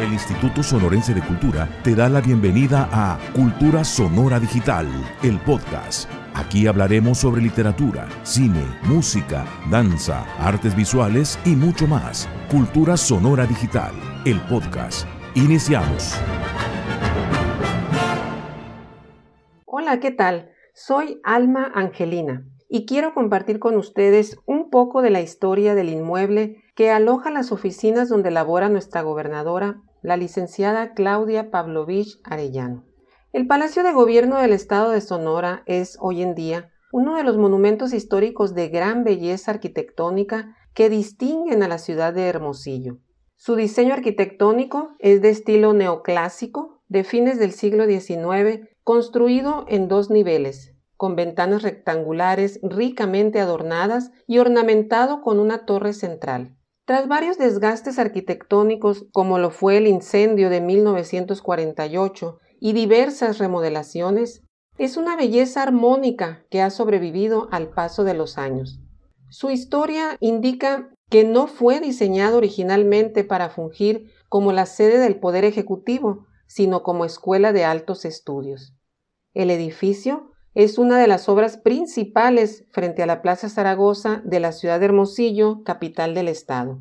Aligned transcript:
El 0.00 0.14
Instituto 0.14 0.62
Sonorense 0.62 1.12
de 1.12 1.20
Cultura 1.20 1.68
te 1.84 1.94
da 1.94 2.08
la 2.08 2.22
bienvenida 2.22 2.88
a 2.90 3.18
Cultura 3.34 3.84
Sonora 3.84 4.40
Digital, 4.40 4.86
el 5.22 5.38
podcast. 5.40 6.10
Aquí 6.32 6.66
hablaremos 6.66 7.18
sobre 7.18 7.42
literatura, 7.42 8.08
cine, 8.22 8.64
música, 8.84 9.44
danza, 9.70 10.24
artes 10.38 10.74
visuales 10.74 11.38
y 11.44 11.50
mucho 11.50 11.86
más. 11.86 12.30
Cultura 12.50 12.96
Sonora 12.96 13.44
Digital, 13.44 13.92
el 14.24 14.40
podcast. 14.48 15.06
Iniciamos. 15.34 16.14
Hola, 19.66 20.00
¿qué 20.00 20.12
tal? 20.12 20.50
Soy 20.72 21.20
Alma 21.24 21.70
Angelina 21.74 22.46
y 22.70 22.86
quiero 22.86 23.12
compartir 23.12 23.58
con 23.58 23.76
ustedes 23.76 24.38
un 24.46 24.70
poco 24.70 25.02
de 25.02 25.10
la 25.10 25.20
historia 25.20 25.74
del 25.74 25.90
inmueble 25.90 26.62
que 26.74 26.90
aloja 26.90 27.30
las 27.30 27.52
oficinas 27.52 28.08
donde 28.08 28.30
labora 28.30 28.70
nuestra 28.70 29.02
gobernadora, 29.02 29.82
la 30.02 30.16
licenciada 30.16 30.94
Claudia 30.94 31.50
Pavlovich 31.50 32.20
Arellano. 32.24 32.84
El 33.32 33.46
Palacio 33.46 33.82
de 33.82 33.92
Gobierno 33.92 34.38
del 34.38 34.52
Estado 34.52 34.90
de 34.90 35.00
Sonora 35.00 35.62
es 35.66 35.96
hoy 36.00 36.22
en 36.22 36.34
día 36.34 36.70
uno 36.92 37.16
de 37.16 37.22
los 37.22 37.36
monumentos 37.36 37.92
históricos 37.92 38.54
de 38.54 38.68
gran 38.68 39.04
belleza 39.04 39.52
arquitectónica 39.52 40.56
que 40.74 40.90
distinguen 40.90 41.62
a 41.62 41.68
la 41.68 41.78
ciudad 41.78 42.12
de 42.12 42.26
Hermosillo. 42.26 42.98
Su 43.36 43.54
diseño 43.54 43.94
arquitectónico 43.94 44.96
es 44.98 45.22
de 45.22 45.30
estilo 45.30 45.72
neoclásico 45.72 46.82
de 46.88 47.04
fines 47.04 47.38
del 47.38 47.52
siglo 47.52 47.86
XIX, 47.86 48.68
construido 48.82 49.64
en 49.68 49.86
dos 49.88 50.10
niveles, 50.10 50.74
con 50.96 51.14
ventanas 51.14 51.62
rectangulares 51.62 52.58
ricamente 52.62 53.40
adornadas 53.40 54.10
y 54.26 54.38
ornamentado 54.38 55.22
con 55.22 55.38
una 55.38 55.64
torre 55.64 55.92
central. 55.92 56.56
Tras 56.90 57.06
varios 57.06 57.38
desgastes 57.38 58.00
arquitectónicos, 58.00 59.06
como 59.12 59.38
lo 59.38 59.52
fue 59.52 59.76
el 59.76 59.86
incendio 59.86 60.50
de 60.50 60.60
1948 60.60 62.40
y 62.58 62.72
diversas 62.72 63.38
remodelaciones, 63.38 64.42
es 64.76 64.96
una 64.96 65.14
belleza 65.14 65.62
armónica 65.62 66.44
que 66.50 66.62
ha 66.62 66.68
sobrevivido 66.68 67.48
al 67.52 67.68
paso 67.68 68.02
de 68.02 68.14
los 68.14 68.38
años. 68.38 68.80
Su 69.28 69.50
historia 69.50 70.16
indica 70.18 70.92
que 71.08 71.22
no 71.22 71.46
fue 71.46 71.78
diseñado 71.78 72.38
originalmente 72.38 73.22
para 73.22 73.50
fungir 73.50 74.10
como 74.28 74.50
la 74.50 74.66
sede 74.66 74.98
del 74.98 75.20
Poder 75.20 75.44
Ejecutivo, 75.44 76.26
sino 76.48 76.82
como 76.82 77.04
escuela 77.04 77.52
de 77.52 77.64
altos 77.64 78.04
estudios. 78.04 78.74
El 79.32 79.52
edificio 79.52 80.32
es 80.54 80.78
una 80.78 80.98
de 80.98 81.06
las 81.06 81.28
obras 81.28 81.56
principales 81.56 82.64
frente 82.70 83.02
a 83.02 83.06
la 83.06 83.22
Plaza 83.22 83.48
Zaragoza 83.48 84.22
de 84.24 84.40
la 84.40 84.52
ciudad 84.52 84.80
de 84.80 84.86
Hermosillo, 84.86 85.62
capital 85.64 86.14
del 86.14 86.28
estado. 86.28 86.80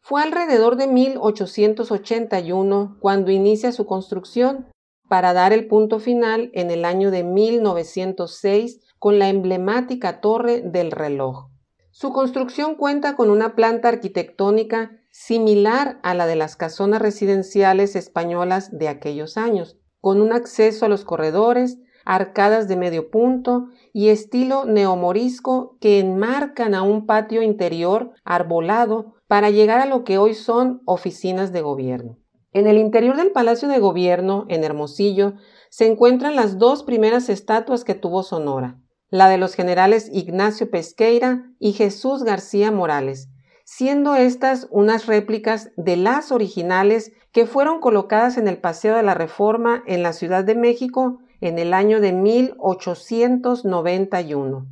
Fue 0.00 0.22
alrededor 0.22 0.76
de 0.76 0.88
1881 0.88 2.98
cuando 3.00 3.30
inicia 3.30 3.72
su 3.72 3.86
construcción 3.86 4.66
para 5.08 5.32
dar 5.32 5.52
el 5.52 5.66
punto 5.66 6.00
final 6.00 6.50
en 6.54 6.70
el 6.70 6.84
año 6.84 7.10
de 7.10 7.22
1906 7.22 8.80
con 8.98 9.18
la 9.18 9.28
emblemática 9.28 10.20
Torre 10.20 10.62
del 10.62 10.90
Reloj. 10.90 11.48
Su 11.90 12.12
construcción 12.12 12.74
cuenta 12.74 13.14
con 13.14 13.30
una 13.30 13.54
planta 13.54 13.88
arquitectónica 13.88 14.90
similar 15.10 16.00
a 16.02 16.14
la 16.14 16.26
de 16.26 16.34
las 16.34 16.56
casonas 16.56 17.00
residenciales 17.00 17.94
españolas 17.94 18.76
de 18.76 18.88
aquellos 18.88 19.36
años, 19.36 19.78
con 20.00 20.20
un 20.20 20.32
acceso 20.32 20.86
a 20.86 20.88
los 20.88 21.04
corredores, 21.04 21.78
arcadas 22.04 22.68
de 22.68 22.76
medio 22.76 23.10
punto 23.10 23.68
y 23.92 24.08
estilo 24.08 24.64
neomorisco 24.64 25.76
que 25.80 26.00
enmarcan 26.00 26.74
a 26.74 26.82
un 26.82 27.06
patio 27.06 27.42
interior 27.42 28.12
arbolado 28.24 29.14
para 29.28 29.50
llegar 29.50 29.80
a 29.80 29.86
lo 29.86 30.04
que 30.04 30.18
hoy 30.18 30.34
son 30.34 30.82
oficinas 30.84 31.52
de 31.52 31.62
gobierno. 31.62 32.18
En 32.52 32.68
el 32.68 32.78
interior 32.78 33.16
del 33.16 33.32
Palacio 33.32 33.68
de 33.68 33.80
Gobierno, 33.80 34.46
en 34.48 34.62
Hermosillo, 34.62 35.34
se 35.70 35.86
encuentran 35.86 36.36
las 36.36 36.58
dos 36.58 36.84
primeras 36.84 37.28
estatuas 37.28 37.82
que 37.82 37.94
tuvo 37.94 38.22
Sonora, 38.22 38.78
la 39.10 39.28
de 39.28 39.38
los 39.38 39.54
generales 39.54 40.08
Ignacio 40.12 40.70
Pesqueira 40.70 41.50
y 41.58 41.72
Jesús 41.72 42.22
García 42.22 42.70
Morales, 42.70 43.28
siendo 43.64 44.14
estas 44.14 44.68
unas 44.70 45.06
réplicas 45.06 45.72
de 45.76 45.96
las 45.96 46.30
originales 46.30 47.12
que 47.32 47.46
fueron 47.46 47.80
colocadas 47.80 48.36
en 48.36 48.46
el 48.46 48.58
Paseo 48.58 48.94
de 48.94 49.02
la 49.02 49.14
Reforma 49.14 49.82
en 49.86 50.04
la 50.04 50.12
Ciudad 50.12 50.44
de 50.44 50.54
México 50.54 51.18
en 51.44 51.58
el 51.58 51.74
año 51.74 52.00
de 52.00 52.12
1891. 52.12 54.66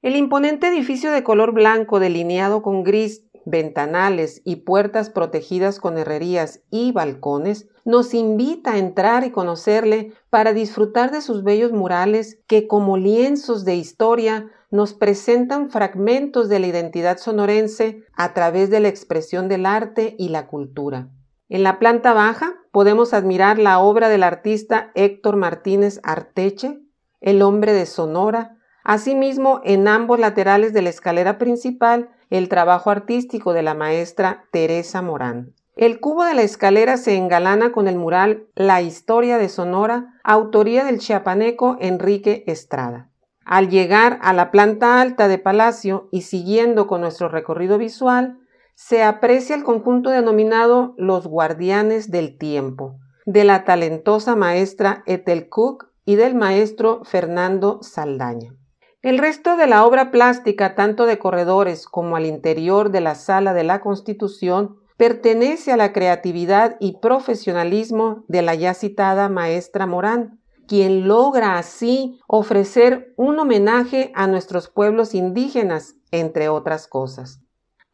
El 0.00 0.16
imponente 0.16 0.68
edificio 0.68 1.12
de 1.12 1.22
color 1.22 1.52
blanco 1.52 2.00
delineado 2.00 2.62
con 2.62 2.82
gris, 2.82 3.26
ventanales 3.44 4.40
y 4.42 4.56
puertas 4.56 5.10
protegidas 5.10 5.78
con 5.78 5.98
herrerías 5.98 6.62
y 6.70 6.92
balcones 6.92 7.68
nos 7.84 8.14
invita 8.14 8.72
a 8.72 8.78
entrar 8.78 9.24
y 9.24 9.32
conocerle 9.32 10.14
para 10.30 10.54
disfrutar 10.54 11.10
de 11.10 11.20
sus 11.20 11.44
bellos 11.44 11.72
murales 11.72 12.40
que 12.46 12.66
como 12.66 12.96
lienzos 12.96 13.66
de 13.66 13.76
historia 13.76 14.50
nos 14.70 14.94
presentan 14.94 15.68
fragmentos 15.68 16.48
de 16.48 16.58
la 16.58 16.68
identidad 16.68 17.18
sonorense 17.18 18.02
a 18.14 18.32
través 18.32 18.70
de 18.70 18.80
la 18.80 18.88
expresión 18.88 19.48
del 19.48 19.66
arte 19.66 20.16
y 20.18 20.30
la 20.30 20.46
cultura. 20.46 21.10
En 21.50 21.62
la 21.62 21.78
planta 21.78 22.14
baja 22.14 22.63
podemos 22.74 23.14
admirar 23.14 23.60
la 23.60 23.78
obra 23.78 24.08
del 24.08 24.24
artista 24.24 24.90
Héctor 24.96 25.36
Martínez 25.36 26.00
Arteche, 26.02 26.80
El 27.20 27.40
hombre 27.40 27.72
de 27.72 27.86
Sonora, 27.86 28.56
asimismo 28.82 29.60
en 29.62 29.86
ambos 29.86 30.18
laterales 30.18 30.72
de 30.72 30.82
la 30.82 30.90
escalera 30.90 31.38
principal 31.38 32.10
el 32.30 32.48
trabajo 32.48 32.90
artístico 32.90 33.52
de 33.52 33.62
la 33.62 33.74
maestra 33.74 34.46
Teresa 34.50 35.02
Morán. 35.02 35.54
El 35.76 36.00
cubo 36.00 36.24
de 36.24 36.34
la 36.34 36.42
escalera 36.42 36.96
se 36.96 37.16
engalana 37.16 37.70
con 37.70 37.86
el 37.86 37.96
mural 37.96 38.48
La 38.56 38.82
historia 38.82 39.38
de 39.38 39.48
Sonora, 39.48 40.18
autoría 40.24 40.82
del 40.84 40.98
chiapaneco 40.98 41.76
Enrique 41.78 42.42
Estrada. 42.48 43.08
Al 43.44 43.68
llegar 43.68 44.18
a 44.20 44.32
la 44.32 44.50
planta 44.50 45.00
alta 45.00 45.28
de 45.28 45.38
Palacio 45.38 46.08
y 46.10 46.22
siguiendo 46.22 46.88
con 46.88 47.02
nuestro 47.02 47.28
recorrido 47.28 47.78
visual, 47.78 48.40
se 48.74 49.02
aprecia 49.02 49.54
el 49.54 49.64
conjunto 49.64 50.10
denominado 50.10 50.94
Los 50.96 51.26
Guardianes 51.26 52.10
del 52.10 52.36
Tiempo, 52.38 52.98
de 53.24 53.44
la 53.44 53.64
talentosa 53.64 54.36
maestra 54.36 55.02
Ethel 55.06 55.48
Cook 55.48 55.88
y 56.04 56.16
del 56.16 56.34
maestro 56.34 57.02
Fernando 57.04 57.78
Saldaña. 57.82 58.54
El 59.02 59.18
resto 59.18 59.56
de 59.56 59.66
la 59.66 59.84
obra 59.84 60.10
plástica, 60.10 60.74
tanto 60.74 61.06
de 61.06 61.18
corredores 61.18 61.86
como 61.86 62.16
al 62.16 62.26
interior 62.26 62.90
de 62.90 63.00
la 63.00 63.14
sala 63.14 63.52
de 63.52 63.64
la 63.64 63.80
Constitución, 63.80 64.76
pertenece 64.96 65.72
a 65.72 65.76
la 65.76 65.92
creatividad 65.92 66.76
y 66.80 66.98
profesionalismo 66.98 68.24
de 68.28 68.42
la 68.42 68.54
ya 68.54 68.74
citada 68.74 69.28
maestra 69.28 69.86
Morán, 69.86 70.40
quien 70.66 71.06
logra 71.06 71.58
así 71.58 72.18
ofrecer 72.26 73.12
un 73.16 73.38
homenaje 73.38 74.10
a 74.14 74.26
nuestros 74.26 74.68
pueblos 74.68 75.14
indígenas, 75.14 75.96
entre 76.10 76.48
otras 76.48 76.86
cosas. 76.86 77.43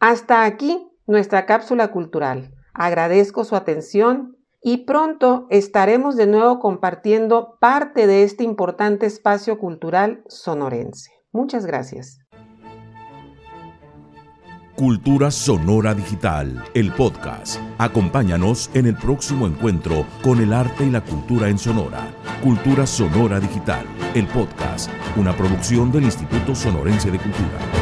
Hasta 0.00 0.44
aquí 0.44 0.90
nuestra 1.06 1.44
cápsula 1.44 1.88
cultural. 1.88 2.54
Agradezco 2.72 3.44
su 3.44 3.54
atención 3.54 4.38
y 4.62 4.78
pronto 4.78 5.46
estaremos 5.50 6.16
de 6.16 6.26
nuevo 6.26 6.58
compartiendo 6.58 7.58
parte 7.60 8.06
de 8.06 8.22
este 8.22 8.42
importante 8.42 9.04
espacio 9.04 9.58
cultural 9.58 10.24
sonorense. 10.26 11.10
Muchas 11.32 11.66
gracias. 11.66 12.18
Cultura 14.74 15.30
Sonora 15.30 15.92
Digital, 15.92 16.64
el 16.72 16.90
podcast. 16.92 17.60
Acompáñanos 17.76 18.70
en 18.72 18.86
el 18.86 18.96
próximo 18.96 19.46
encuentro 19.46 20.06
con 20.22 20.40
el 20.40 20.54
arte 20.54 20.84
y 20.84 20.90
la 20.90 21.04
cultura 21.04 21.50
en 21.50 21.58
Sonora. 21.58 22.08
Cultura 22.42 22.86
Sonora 22.86 23.38
Digital, 23.38 23.84
el 24.14 24.26
podcast, 24.28 24.90
una 25.16 25.36
producción 25.36 25.92
del 25.92 26.04
Instituto 26.04 26.54
Sonorense 26.54 27.10
de 27.10 27.18
Cultura. 27.18 27.79